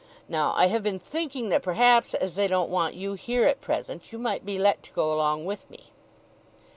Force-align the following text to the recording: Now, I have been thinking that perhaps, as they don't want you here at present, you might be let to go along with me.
Now, 0.27 0.53
I 0.57 0.65
have 0.65 0.81
been 0.81 0.97
thinking 0.97 1.49
that 1.49 1.61
perhaps, 1.61 2.15
as 2.15 2.33
they 2.33 2.47
don't 2.47 2.71
want 2.71 2.95
you 2.95 3.13
here 3.13 3.45
at 3.45 3.61
present, 3.61 4.11
you 4.11 4.17
might 4.17 4.43
be 4.43 4.57
let 4.57 4.81
to 4.81 4.91
go 4.93 5.13
along 5.13 5.45
with 5.45 5.69
me. 5.69 5.91